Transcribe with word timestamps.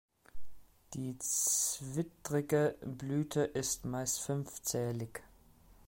Die 0.95 1.15
zwittrige 1.19 2.75
Blüte 2.83 3.41
ist 3.41 3.85
meist 3.85 4.19
fünfzählig. 4.19 5.21